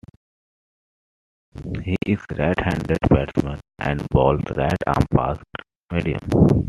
[1.83, 6.17] He is a right-handed batsman, and bowls right-arm fast-medium.